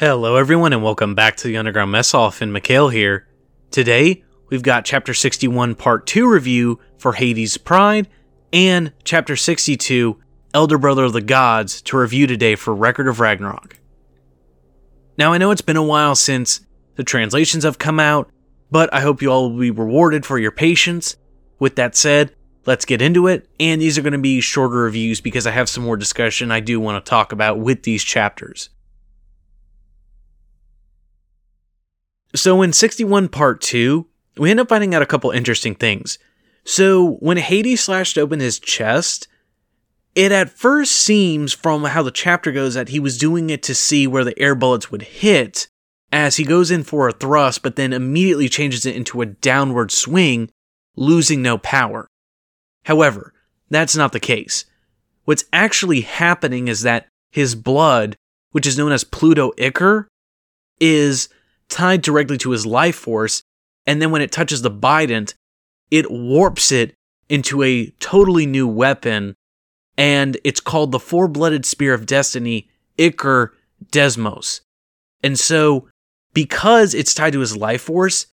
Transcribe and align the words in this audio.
Hello, 0.00 0.36
everyone, 0.36 0.72
and 0.72 0.80
welcome 0.80 1.16
back 1.16 1.34
to 1.38 1.48
the 1.48 1.56
Underground 1.56 1.90
Mess 1.90 2.14
Off. 2.14 2.36
Finn 2.36 2.52
McHale 2.52 2.92
here. 2.92 3.26
Today, 3.72 4.22
we've 4.48 4.62
got 4.62 4.84
Chapter 4.84 5.12
61, 5.12 5.74
Part 5.74 6.06
2 6.06 6.30
review 6.30 6.78
for 6.98 7.14
Hades' 7.14 7.58
Pride, 7.58 8.06
and 8.52 8.92
Chapter 9.02 9.34
62, 9.34 10.16
Elder 10.54 10.78
Brother 10.78 11.02
of 11.02 11.14
the 11.14 11.20
Gods, 11.20 11.82
to 11.82 11.98
review 11.98 12.28
today 12.28 12.54
for 12.54 12.76
Record 12.76 13.08
of 13.08 13.18
Ragnarok. 13.18 13.80
Now, 15.18 15.32
I 15.32 15.38
know 15.38 15.50
it's 15.50 15.62
been 15.62 15.76
a 15.76 15.82
while 15.82 16.14
since 16.14 16.60
the 16.94 17.02
translations 17.02 17.64
have 17.64 17.78
come 17.78 17.98
out, 17.98 18.30
but 18.70 18.94
I 18.94 19.00
hope 19.00 19.20
you 19.20 19.32
all 19.32 19.50
will 19.50 19.58
be 19.58 19.72
rewarded 19.72 20.24
for 20.24 20.38
your 20.38 20.52
patience. 20.52 21.16
With 21.58 21.74
that 21.74 21.96
said, 21.96 22.36
let's 22.66 22.84
get 22.84 23.02
into 23.02 23.26
it, 23.26 23.48
and 23.58 23.82
these 23.82 23.98
are 23.98 24.02
going 24.02 24.12
to 24.12 24.18
be 24.18 24.40
shorter 24.40 24.76
reviews 24.76 25.20
because 25.20 25.44
I 25.44 25.50
have 25.50 25.68
some 25.68 25.82
more 25.82 25.96
discussion 25.96 26.52
I 26.52 26.60
do 26.60 26.78
want 26.78 27.04
to 27.04 27.10
talk 27.10 27.32
about 27.32 27.58
with 27.58 27.82
these 27.82 28.04
chapters. 28.04 28.70
So 32.34 32.62
in 32.62 32.72
61 32.72 33.28
part 33.28 33.60
2, 33.60 34.06
we 34.36 34.50
end 34.50 34.60
up 34.60 34.68
finding 34.68 34.94
out 34.94 35.02
a 35.02 35.06
couple 35.06 35.30
interesting 35.30 35.74
things. 35.74 36.18
So 36.64 37.12
when 37.20 37.38
Hades 37.38 37.82
slashed 37.82 38.18
open 38.18 38.40
his 38.40 38.58
chest, 38.58 39.28
it 40.14 40.32
at 40.32 40.50
first 40.50 40.92
seems 40.92 41.52
from 41.52 41.84
how 41.84 42.02
the 42.02 42.10
chapter 42.10 42.52
goes 42.52 42.74
that 42.74 42.90
he 42.90 43.00
was 43.00 43.18
doing 43.18 43.50
it 43.50 43.62
to 43.64 43.74
see 43.74 44.06
where 44.06 44.24
the 44.24 44.38
air 44.38 44.54
bullets 44.54 44.90
would 44.90 45.02
hit 45.02 45.68
as 46.10 46.36
he 46.36 46.44
goes 46.44 46.70
in 46.70 46.82
for 46.82 47.08
a 47.08 47.12
thrust, 47.12 47.62
but 47.62 47.76
then 47.76 47.92
immediately 47.92 48.48
changes 48.48 48.86
it 48.86 48.96
into 48.96 49.20
a 49.20 49.26
downward 49.26 49.90
swing, 49.90 50.50
losing 50.96 51.42
no 51.42 51.58
power. 51.58 52.08
However, 52.84 53.32
that's 53.70 53.96
not 53.96 54.12
the 54.12 54.20
case. 54.20 54.64
What's 55.24 55.44
actually 55.52 56.00
happening 56.02 56.68
is 56.68 56.82
that 56.82 57.06
his 57.30 57.54
blood, 57.54 58.16
which 58.52 58.66
is 58.66 58.78
known 58.78 58.92
as 58.92 59.04
Pluto 59.04 59.52
Ichor, 59.58 60.08
is 60.80 61.28
tied 61.68 62.02
directly 62.02 62.38
to 62.38 62.50
his 62.50 62.66
life 62.66 62.96
force, 62.96 63.42
and 63.86 64.00
then 64.02 64.10
when 64.10 64.22
it 64.22 64.32
touches 64.32 64.62
the 64.62 64.70
Bident, 64.70 65.34
it 65.90 66.10
warps 66.10 66.72
it 66.72 66.94
into 67.28 67.62
a 67.62 67.90
totally 68.00 68.46
new 68.46 68.66
weapon, 68.66 69.34
and 69.96 70.36
it's 70.44 70.60
called 70.60 70.92
the 70.92 70.98
Four 70.98 71.28
Blooded 71.28 71.64
Spear 71.64 71.94
of 71.94 72.06
Destiny, 72.06 72.68
Ichor 72.98 73.54
Desmos. 73.90 74.60
And 75.22 75.38
so, 75.38 75.88
because 76.34 76.94
it's 76.94 77.14
tied 77.14 77.32
to 77.32 77.40
his 77.40 77.56
life 77.56 77.82
force, 77.82 78.26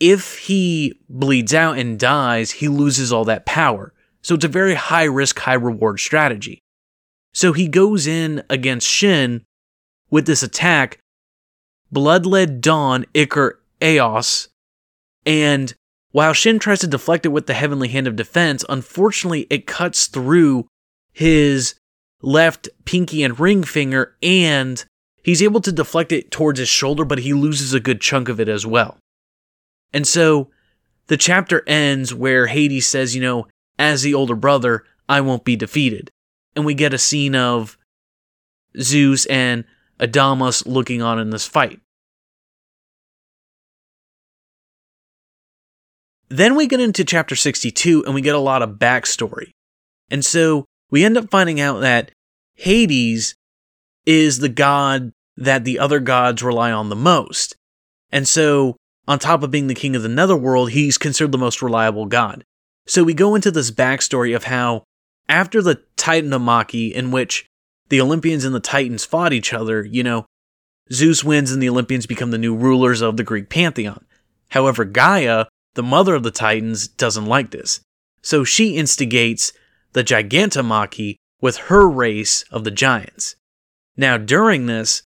if 0.00 0.38
he 0.38 0.98
bleeds 1.08 1.52
out 1.52 1.78
and 1.78 1.98
dies, 1.98 2.52
he 2.52 2.68
loses 2.68 3.12
all 3.12 3.24
that 3.24 3.46
power. 3.46 3.92
So 4.22 4.34
it's 4.34 4.44
a 4.44 4.48
very 4.48 4.74
high 4.74 5.04
risk, 5.04 5.38
high 5.38 5.54
reward 5.54 6.00
strategy. 6.00 6.60
So 7.32 7.52
he 7.52 7.68
goes 7.68 8.06
in 8.06 8.42
against 8.48 8.86
Shin 8.86 9.42
with 10.10 10.26
this 10.26 10.42
attack 10.42 10.98
Bloodled 11.90 12.60
Dawn 12.60 13.06
Ichor 13.14 13.60
Eos, 13.82 14.48
and 15.24 15.74
while 16.10 16.32
Shin 16.32 16.58
tries 16.58 16.80
to 16.80 16.86
deflect 16.86 17.26
it 17.26 17.30
with 17.30 17.46
the 17.46 17.54
Heavenly 17.54 17.88
Hand 17.88 18.06
of 18.06 18.16
Defense, 18.16 18.64
unfortunately 18.68 19.46
it 19.50 19.66
cuts 19.66 20.06
through 20.06 20.66
his 21.12 21.74
left 22.22 22.68
pinky 22.84 23.22
and 23.22 23.38
ring 23.38 23.62
finger, 23.62 24.16
and 24.22 24.84
he's 25.22 25.42
able 25.42 25.60
to 25.60 25.72
deflect 25.72 26.12
it 26.12 26.30
towards 26.30 26.58
his 26.58 26.68
shoulder, 26.68 27.04
but 27.04 27.20
he 27.20 27.32
loses 27.34 27.74
a 27.74 27.80
good 27.80 28.00
chunk 28.00 28.28
of 28.28 28.40
it 28.40 28.48
as 28.48 28.66
well. 28.66 28.98
And 29.92 30.06
so 30.06 30.50
the 31.06 31.16
chapter 31.16 31.62
ends 31.66 32.14
where 32.14 32.46
Hades 32.46 32.86
says, 32.86 33.14
you 33.14 33.22
know, 33.22 33.46
as 33.78 34.02
the 34.02 34.14
older 34.14 34.34
brother, 34.34 34.84
I 35.08 35.20
won't 35.20 35.44
be 35.44 35.56
defeated. 35.56 36.10
And 36.56 36.64
we 36.64 36.74
get 36.74 36.94
a 36.94 36.98
scene 36.98 37.34
of 37.34 37.78
Zeus 38.80 39.26
and 39.26 39.64
Adamas 40.00 40.66
looking 40.66 41.02
on 41.02 41.18
in 41.18 41.30
this 41.30 41.46
fight. 41.46 41.80
Then 46.28 46.56
we 46.56 46.66
get 46.66 46.80
into 46.80 47.04
chapter 47.04 47.34
62 47.34 48.04
and 48.04 48.14
we 48.14 48.20
get 48.20 48.34
a 48.34 48.40
lot 48.40 48.62
of 48.62 48.72
backstory. 48.72 49.50
And 50.10 50.24
so 50.24 50.66
we 50.90 51.04
end 51.04 51.16
up 51.16 51.30
finding 51.30 51.60
out 51.60 51.80
that 51.80 52.10
Hades 52.54 53.34
is 54.04 54.38
the 54.38 54.48
god 54.48 55.12
that 55.36 55.64
the 55.64 55.78
other 55.78 56.00
gods 56.00 56.42
rely 56.42 56.72
on 56.72 56.88
the 56.88 56.96
most. 56.96 57.54
And 58.10 58.26
so, 58.26 58.76
on 59.06 59.18
top 59.18 59.42
of 59.42 59.50
being 59.50 59.68
the 59.68 59.74
king 59.74 59.94
of 59.94 60.02
the 60.02 60.08
netherworld, 60.08 60.70
he's 60.70 60.98
considered 60.98 61.32
the 61.32 61.38
most 61.38 61.62
reliable 61.62 62.06
god. 62.06 62.44
So 62.86 63.04
we 63.04 63.14
go 63.14 63.34
into 63.34 63.50
this 63.50 63.70
backstory 63.70 64.34
of 64.34 64.44
how, 64.44 64.84
after 65.28 65.62
the 65.62 65.82
Titanomachy, 65.96 66.90
in 66.90 67.10
which 67.10 67.47
the 67.88 68.00
Olympians 68.00 68.44
and 68.44 68.54
the 68.54 68.60
Titans 68.60 69.04
fought 69.04 69.32
each 69.32 69.52
other, 69.52 69.84
you 69.84 70.02
know, 70.02 70.26
Zeus 70.92 71.22
wins 71.22 71.52
and 71.52 71.62
the 71.62 71.68
Olympians 71.68 72.06
become 72.06 72.30
the 72.30 72.38
new 72.38 72.54
rulers 72.54 73.02
of 73.02 73.16
the 73.16 73.24
Greek 73.24 73.48
pantheon. 73.50 74.04
However, 74.50 74.84
Gaia, 74.84 75.46
the 75.74 75.82
mother 75.82 76.14
of 76.14 76.22
the 76.22 76.30
Titans, 76.30 76.88
doesn't 76.88 77.26
like 77.26 77.50
this. 77.50 77.80
So 78.22 78.44
she 78.44 78.76
instigates 78.76 79.52
the 79.92 80.04
Gigantomachy 80.04 81.16
with 81.40 81.56
her 81.56 81.88
race 81.88 82.42
of 82.50 82.64
the 82.64 82.70
giants. 82.70 83.36
Now, 83.96 84.16
during 84.16 84.66
this, 84.66 85.02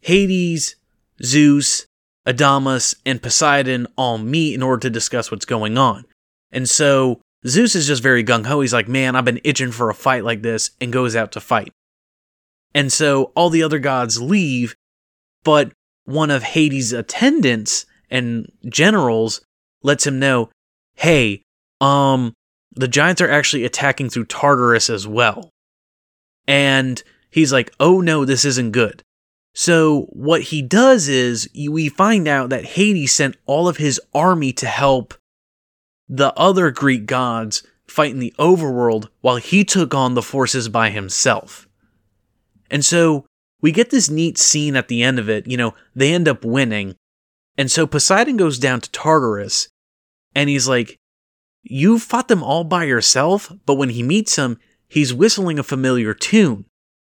Hades, 0.00 0.76
Zeus, 1.22 1.86
Adamas, 2.26 2.94
and 3.04 3.22
Poseidon 3.22 3.86
all 3.96 4.18
meet 4.18 4.54
in 4.54 4.62
order 4.62 4.80
to 4.80 4.90
discuss 4.90 5.30
what's 5.30 5.44
going 5.44 5.78
on. 5.78 6.04
And 6.52 6.68
so 6.68 7.20
Zeus 7.46 7.74
is 7.74 7.86
just 7.86 8.02
very 8.02 8.24
gung 8.24 8.46
ho. 8.46 8.60
He's 8.60 8.72
like, 8.72 8.88
man, 8.88 9.16
I've 9.16 9.24
been 9.24 9.40
itching 9.44 9.72
for 9.72 9.90
a 9.90 9.94
fight 9.94 10.24
like 10.24 10.42
this, 10.42 10.70
and 10.80 10.92
goes 10.92 11.16
out 11.16 11.32
to 11.32 11.40
fight. 11.40 11.72
And 12.74 12.92
so 12.92 13.32
all 13.36 13.50
the 13.50 13.62
other 13.62 13.78
gods 13.78 14.20
leave, 14.20 14.74
but 15.44 15.72
one 16.04 16.30
of 16.30 16.42
Hades' 16.42 16.92
attendants 16.92 17.86
and 18.10 18.50
generals 18.68 19.40
lets 19.82 20.06
him 20.06 20.18
know, 20.18 20.50
hey, 20.96 21.42
um, 21.80 22.34
the 22.72 22.88
giants 22.88 23.20
are 23.20 23.30
actually 23.30 23.64
attacking 23.64 24.10
through 24.10 24.26
Tartarus 24.26 24.90
as 24.90 25.06
well. 25.06 25.50
And 26.46 27.02
he's 27.30 27.52
like, 27.52 27.72
oh 27.78 28.00
no, 28.00 28.24
this 28.24 28.44
isn't 28.44 28.72
good. 28.72 29.02
So 29.54 30.08
what 30.10 30.42
he 30.42 30.62
does 30.62 31.08
is 31.08 31.48
we 31.54 31.88
find 31.88 32.26
out 32.26 32.50
that 32.50 32.64
Hades 32.64 33.12
sent 33.12 33.36
all 33.46 33.68
of 33.68 33.76
his 33.76 34.00
army 34.12 34.52
to 34.54 34.66
help 34.66 35.14
the 36.08 36.34
other 36.34 36.70
Greek 36.70 37.06
gods 37.06 37.62
fight 37.86 38.10
in 38.10 38.18
the 38.18 38.34
overworld 38.38 39.08
while 39.20 39.36
he 39.36 39.64
took 39.64 39.94
on 39.94 40.14
the 40.14 40.22
forces 40.22 40.68
by 40.68 40.90
himself. 40.90 41.68
And 42.70 42.84
so 42.84 43.26
we 43.60 43.72
get 43.72 43.90
this 43.90 44.10
neat 44.10 44.38
scene 44.38 44.76
at 44.76 44.88
the 44.88 45.02
end 45.02 45.18
of 45.18 45.28
it. 45.28 45.46
You 45.46 45.56
know, 45.56 45.74
they 45.94 46.12
end 46.12 46.28
up 46.28 46.44
winning. 46.44 46.96
And 47.56 47.70
so 47.70 47.86
Poseidon 47.86 48.36
goes 48.36 48.58
down 48.58 48.80
to 48.80 48.90
Tartarus 48.90 49.68
and 50.34 50.50
he's 50.50 50.68
like, 50.68 50.98
You 51.62 51.98
fought 51.98 52.28
them 52.28 52.42
all 52.42 52.64
by 52.64 52.84
yourself? 52.84 53.52
But 53.64 53.74
when 53.74 53.90
he 53.90 54.02
meets 54.02 54.36
him, 54.36 54.58
he's 54.88 55.14
whistling 55.14 55.58
a 55.58 55.62
familiar 55.62 56.14
tune, 56.14 56.66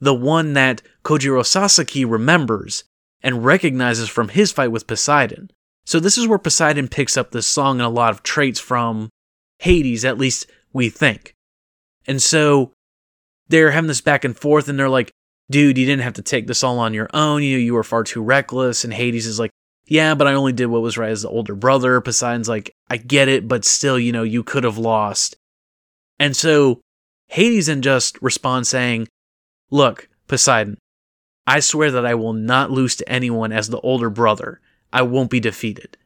the 0.00 0.14
one 0.14 0.52
that 0.54 0.82
Kojiro 1.04 1.44
Sasaki 1.44 2.04
remembers 2.04 2.84
and 3.22 3.44
recognizes 3.44 4.08
from 4.08 4.28
his 4.28 4.52
fight 4.52 4.72
with 4.72 4.86
Poseidon. 4.86 5.50
So 5.86 6.00
this 6.00 6.18
is 6.18 6.26
where 6.26 6.38
Poseidon 6.38 6.88
picks 6.88 7.16
up 7.16 7.30
this 7.30 7.46
song 7.46 7.78
and 7.78 7.86
a 7.86 7.90
lot 7.90 8.12
of 8.12 8.22
traits 8.22 8.60
from 8.60 9.10
Hades, 9.60 10.04
at 10.04 10.18
least 10.18 10.46
we 10.72 10.88
think. 10.88 11.34
And 12.06 12.20
so 12.20 12.72
they're 13.48 13.70
having 13.70 13.88
this 13.88 14.00
back 14.00 14.24
and 14.24 14.36
forth, 14.36 14.68
and 14.68 14.78
they're 14.78 14.88
like, 14.88 15.10
dude, 15.50 15.78
you 15.78 15.86
didn't 15.86 16.02
have 16.02 16.14
to 16.14 16.22
take 16.22 16.46
this 16.46 16.62
all 16.62 16.78
on 16.78 16.94
your 16.94 17.08
own. 17.12 17.42
You, 17.42 17.58
you 17.58 17.74
were 17.74 17.84
far 17.84 18.04
too 18.04 18.22
reckless. 18.22 18.84
And 18.84 18.92
Hades 18.92 19.26
is 19.26 19.38
like, 19.38 19.50
yeah, 19.86 20.14
but 20.14 20.26
I 20.26 20.34
only 20.34 20.52
did 20.52 20.66
what 20.66 20.82
was 20.82 20.96
right 20.96 21.10
as 21.10 21.22
the 21.22 21.28
older 21.28 21.54
brother. 21.54 22.00
Poseidon's 22.00 22.48
like, 22.48 22.74
I 22.88 22.96
get 22.96 23.28
it, 23.28 23.46
but 23.46 23.64
still, 23.64 23.98
you 23.98 24.12
know, 24.12 24.22
you 24.22 24.42
could 24.42 24.64
have 24.64 24.78
lost. 24.78 25.36
And 26.18 26.36
so 26.36 26.80
Hades 27.28 27.66
then 27.66 27.82
just 27.82 28.20
responds 28.22 28.68
saying, 28.68 29.08
Look, 29.70 30.08
Poseidon, 30.28 30.78
I 31.46 31.60
swear 31.60 31.90
that 31.90 32.06
I 32.06 32.14
will 32.14 32.32
not 32.32 32.70
lose 32.70 32.96
to 32.96 33.08
anyone 33.08 33.52
as 33.52 33.68
the 33.68 33.80
older 33.80 34.08
brother. 34.08 34.60
I 34.92 35.02
won't 35.02 35.30
be 35.30 35.40
defeated. 35.40 35.96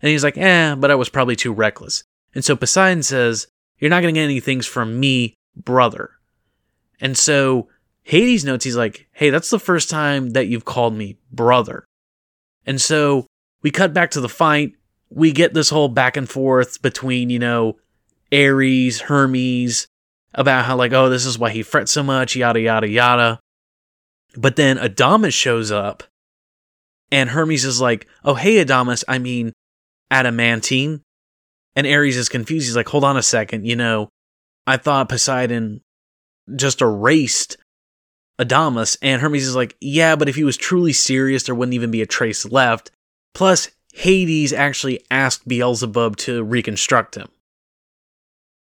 And 0.00 0.10
he's 0.10 0.24
like, 0.24 0.38
eh, 0.38 0.74
but 0.74 0.90
I 0.90 0.94
was 0.94 1.08
probably 1.08 1.36
too 1.36 1.52
reckless. 1.52 2.04
And 2.34 2.44
so 2.44 2.54
Poseidon 2.56 3.02
says, 3.02 3.48
You're 3.78 3.90
not 3.90 4.02
going 4.02 4.14
to 4.14 4.18
get 4.18 4.24
any 4.24 4.40
things 4.40 4.66
from 4.66 5.00
me, 5.00 5.34
brother. 5.56 6.12
And 7.00 7.16
so 7.18 7.68
Hades 8.06 8.44
notes, 8.44 8.64
he's 8.64 8.76
like, 8.76 9.08
Hey, 9.12 9.30
that's 9.30 9.50
the 9.50 9.58
first 9.58 9.90
time 9.90 10.30
that 10.30 10.46
you've 10.46 10.64
called 10.64 10.94
me 10.94 11.18
brother. 11.32 11.84
And 12.64 12.80
so 12.80 13.26
we 13.62 13.72
cut 13.72 13.92
back 13.92 14.12
to 14.12 14.20
the 14.20 14.28
fight. 14.28 14.74
We 15.10 15.32
get 15.32 15.54
this 15.54 15.70
whole 15.70 15.88
back 15.88 16.16
and 16.16 16.28
forth 16.28 16.80
between, 16.82 17.30
you 17.30 17.40
know, 17.40 17.78
Ares, 18.32 19.00
Hermes, 19.00 19.88
about 20.34 20.66
how, 20.66 20.76
like, 20.76 20.92
oh, 20.92 21.08
this 21.08 21.26
is 21.26 21.36
why 21.36 21.50
he 21.50 21.64
frets 21.64 21.90
so 21.90 22.04
much, 22.04 22.36
yada, 22.36 22.60
yada, 22.60 22.88
yada. 22.88 23.40
But 24.36 24.54
then 24.54 24.78
Adamas 24.78 25.32
shows 25.32 25.72
up, 25.72 26.04
and 27.10 27.30
Hermes 27.30 27.64
is 27.64 27.80
like, 27.80 28.06
oh, 28.24 28.34
hey, 28.34 28.64
Adamas, 28.64 29.02
I 29.08 29.18
mean, 29.18 29.52
adamantine. 30.12 31.02
And 31.74 31.86
Ares 31.86 32.16
is 32.16 32.28
confused. 32.28 32.66
He's 32.66 32.76
like, 32.76 32.88
hold 32.88 33.04
on 33.04 33.16
a 33.16 33.22
second, 33.22 33.66
you 33.66 33.74
know, 33.74 34.10
I 34.66 34.76
thought 34.76 35.08
Poseidon 35.08 35.80
just 36.54 36.80
erased 36.80 37.56
Adamas, 38.38 38.96
and 39.00 39.20
Hermes 39.20 39.46
is 39.46 39.56
like, 39.56 39.76
yeah, 39.80 40.16
but 40.16 40.28
if 40.28 40.34
he 40.34 40.44
was 40.44 40.56
truly 40.56 40.92
serious, 40.92 41.44
there 41.44 41.54
wouldn't 41.54 41.74
even 41.74 41.90
be 41.90 42.02
a 42.02 42.06
trace 42.06 42.44
left. 42.44 42.90
Plus, 43.34 43.70
Hades 43.94 44.52
actually 44.52 45.02
asked 45.10 45.48
Beelzebub 45.48 46.16
to 46.18 46.44
reconstruct 46.44 47.14
him. 47.14 47.28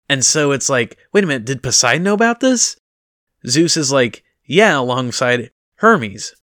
And 0.09 0.25
so 0.25 0.53
it's 0.53 0.69
like, 0.69 0.97
wait 1.13 1.25
a 1.25 1.27
minute, 1.27 1.45
did 1.45 1.63
Poseidon 1.63 2.05
know 2.05 2.15
about 2.15 2.41
this? 2.41 2.77
Zeus 3.47 3.77
is 3.77 3.91
like, 3.91 4.23
yeah, 4.45 4.79
alongside 4.79 5.51
Hermes. 5.77 6.35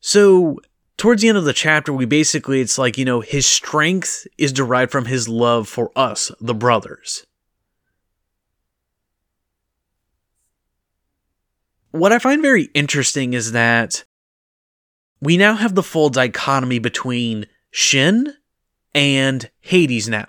So, 0.00 0.60
towards 0.96 1.22
the 1.22 1.28
end 1.28 1.38
of 1.38 1.44
the 1.44 1.52
chapter, 1.52 1.92
we 1.92 2.04
basically, 2.04 2.60
it's 2.60 2.78
like, 2.78 2.96
you 2.96 3.04
know, 3.04 3.20
his 3.20 3.46
strength 3.46 4.26
is 4.38 4.52
derived 4.52 4.92
from 4.92 5.06
his 5.06 5.28
love 5.28 5.68
for 5.68 5.90
us, 5.96 6.30
the 6.40 6.54
brothers. 6.54 7.24
What 11.92 12.10
I 12.10 12.18
find 12.18 12.40
very 12.40 12.64
interesting 12.72 13.34
is 13.34 13.52
that 13.52 14.04
we 15.20 15.36
now 15.36 15.54
have 15.56 15.74
the 15.74 15.82
full 15.82 16.08
dichotomy 16.08 16.78
between 16.78 17.44
Shin 17.70 18.32
and 18.94 19.50
Hades 19.60 20.08
now. 20.08 20.26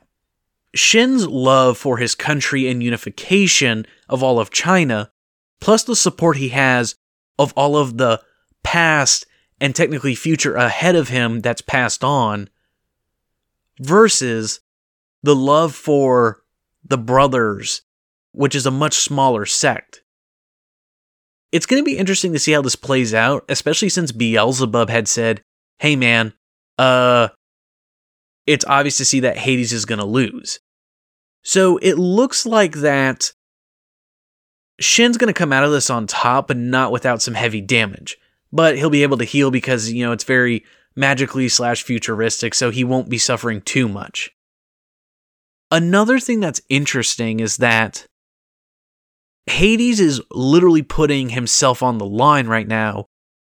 Shin's 0.76 1.26
love 1.26 1.78
for 1.78 1.98
his 1.98 2.16
country 2.16 2.68
and 2.68 2.84
unification 2.84 3.86
of 4.10 4.22
all 4.22 4.40
of 4.40 4.52
China, 4.52 5.12
plus 5.62 5.86
the 5.86 5.96
support 5.96 6.36
he 6.36 6.50
has 6.50 6.96
of 7.40 7.54
all 7.56 7.78
of 7.78 7.98
the 7.98 8.22
past 8.64 9.26
and 9.62 9.74
technically 9.74 10.16
future 10.16 10.56
ahead 10.56 10.98
of 10.98 11.08
him 11.08 11.40
that's 11.40 11.62
passed 11.62 12.04
on, 12.04 12.50
versus 13.80 14.60
the 15.22 15.36
love 15.36 15.74
for 15.74 16.44
the 16.84 16.98
brothers, 16.98 17.84
which 18.34 18.54
is 18.54 18.66
a 18.66 18.72
much 18.72 18.96
smaller 18.96 19.46
sect. 19.46 20.03
It's 21.54 21.68
going 21.68 21.80
to 21.80 21.86
be 21.86 22.00
interesting 22.00 22.34
to 22.34 22.40
see 22.40 22.52
how 22.52 22.64
this 22.64 22.76
plays 22.76 23.14
out, 23.14 23.46
especially 23.48 23.90
since 23.90 24.12
Beelzebub 24.12 24.90
had 24.90 25.08
said, 25.08 25.44
"Hey 25.78 25.96
man, 25.96 26.34
uh 26.80 27.30
it's 28.48 28.66
obvious 28.66 28.98
to 28.98 29.06
see 29.06 29.22
that 29.22 29.38
Hades 29.38 29.72
is 29.72 29.86
going 29.86 30.00
to 30.00 30.06
lose." 30.06 30.60
So 31.44 31.78
it 31.78 32.00
looks 32.00 32.48
like 32.48 32.78
that 32.78 33.34
Shin's 34.80 35.18
going 35.18 35.32
to 35.32 35.38
come 35.38 35.54
out 35.54 35.64
of 35.64 35.72
this 35.72 35.92
on 35.92 36.08
top, 36.08 36.48
but 36.48 36.58
not 36.58 36.92
without 36.92 37.22
some 37.22 37.36
heavy 37.36 37.62
damage. 37.62 38.18
But 38.52 38.78
he'll 38.78 38.90
be 38.90 39.04
able 39.04 39.18
to 39.18 39.24
heal 39.24 39.52
because, 39.52 39.92
you 39.92 40.04
know, 40.04 40.12
it's 40.12 40.24
very 40.24 40.64
magically 40.96 41.50
slash 41.50 41.84
futuristic, 41.84 42.56
so 42.56 42.72
he 42.72 42.84
won't 42.84 43.10
be 43.10 43.18
suffering 43.18 43.62
too 43.62 43.88
much. 43.88 44.32
Another 45.70 46.20
thing 46.20 46.40
that's 46.40 46.62
interesting 46.70 47.40
is 47.40 47.58
that 47.58 48.08
Hades 49.48 50.00
is 50.00 50.22
literally 50.32 50.82
putting 50.82 51.30
himself 51.30 51.84
on 51.84 51.98
the 51.98 52.06
line 52.06 52.48
right 52.48 52.68
now, 52.68 53.08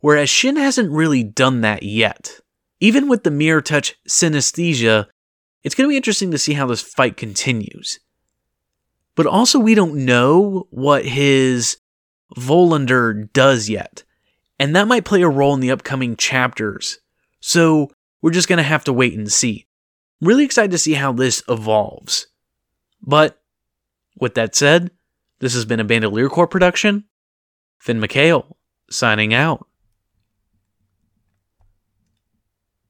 whereas 0.00 0.28
Shin 0.28 0.56
hasn't 0.56 0.90
really 0.90 1.22
done 1.22 1.60
that 1.60 1.82
yet. 1.82 2.40
Even 2.80 3.08
with 3.08 3.24
the 3.24 3.30
mirror 3.30 3.62
touch 3.62 3.94
synesthesia, 4.08 5.06
it's 5.62 5.74
going 5.74 5.88
to 5.88 5.92
be 5.92 5.96
interesting 5.96 6.30
to 6.30 6.38
see 6.38 6.52
how 6.54 6.66
this 6.66 6.82
fight 6.82 7.16
continues. 7.16 8.00
But 9.14 9.26
also, 9.26 9.58
we 9.58 9.74
don't 9.74 10.04
know 10.04 10.66
what 10.70 11.06
his 11.06 11.78
Völundr 12.36 13.32
does 13.32 13.70
yet, 13.70 14.04
and 14.58 14.76
that 14.76 14.88
might 14.88 15.04
play 15.04 15.22
a 15.22 15.28
role 15.28 15.54
in 15.54 15.60
the 15.60 15.70
upcoming 15.70 16.16
chapters. 16.16 16.98
So, 17.40 17.90
we're 18.20 18.30
just 18.30 18.48
going 18.48 18.58
to 18.58 18.62
have 18.62 18.84
to 18.84 18.92
wait 18.92 19.16
and 19.16 19.32
see. 19.32 19.66
I'm 20.20 20.28
really 20.28 20.44
excited 20.44 20.72
to 20.72 20.78
see 20.78 20.94
how 20.94 21.12
this 21.12 21.42
evolves. 21.48 22.26
But, 23.00 23.40
with 24.18 24.34
that 24.34 24.54
said, 24.54 24.90
this 25.38 25.54
has 25.54 25.64
been 25.64 25.80
a 25.80 25.84
Bandolier 25.84 26.28
Corps 26.28 26.46
production. 26.46 27.04
Finn 27.78 28.00
McHale, 28.00 28.54
signing 28.90 29.34
out. 29.34 29.66